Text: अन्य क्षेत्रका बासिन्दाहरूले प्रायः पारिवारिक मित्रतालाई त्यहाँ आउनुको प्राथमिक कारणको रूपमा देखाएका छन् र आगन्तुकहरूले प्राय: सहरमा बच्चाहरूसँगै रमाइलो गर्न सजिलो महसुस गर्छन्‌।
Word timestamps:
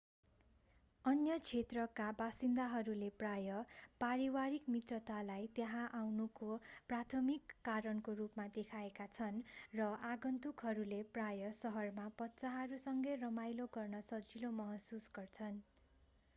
अन्य 1.05 1.33
क्षेत्रका 1.39 2.05
बासिन्दाहरूले 2.21 3.09
प्रायः 3.17 3.75
पारिवारिक 4.01 4.73
मित्रतालाई 4.75 5.45
त्यहाँ 5.55 5.83
आउनुको 5.97 6.57
प्राथमिक 6.87 7.53
कारणको 7.65 8.15
रूपमा 8.15 8.47
देखाएका 8.55 9.07
छन् 9.13 9.37
र 9.75 9.91
आगन्तुकहरूले 10.09 11.03
प्राय: 11.13 11.51
सहरमा 11.59 12.07
बच्चाहरूसँगै 12.19 13.15
रमाइलो 13.21 13.69
गर्न 13.73 14.01
सजिलो 14.09 14.51
महसुस 14.57 15.09
गर्छन्‌। 15.15 15.63